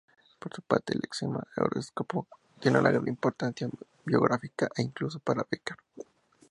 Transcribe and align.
Por 0.39 0.51
su 0.51 0.63
parte, 0.63 0.93
el 0.93 0.99
lexema 1.01 1.43
"horóscopo" 1.57 2.25
tiene 2.59 2.79
gran 2.81 3.07
importancia 3.07 3.69
biográfica 4.03 4.67
e 4.75 4.81
incluso 4.81 5.19
para 5.19 5.45
Beckett. 5.51 5.77